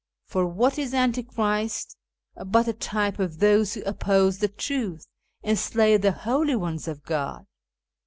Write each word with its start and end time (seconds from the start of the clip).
Por 0.29 0.47
what 0.47 0.79
is 0.79 0.95
Antichrist 0.95 1.95
but 2.47 2.67
a 2.67 2.73
type 2.73 3.19
of 3.19 3.37
those 3.37 3.75
who 3.75 3.83
oppose 3.83 4.39
the 4.39 4.47
truth 4.47 5.05
and 5.43 5.59
slay 5.59 5.95
the 5.95 6.11
holy 6.11 6.55
ones 6.55 6.87
of 6.87 7.03
God 7.03 7.45